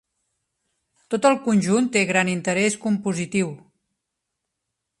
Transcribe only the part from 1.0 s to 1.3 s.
Tot